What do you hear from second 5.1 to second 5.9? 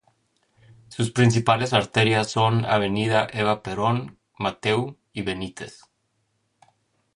y Benitez.